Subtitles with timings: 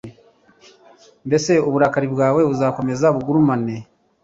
[1.27, 3.75] Mbese uburakari bwawe buzakomeza bugurumane?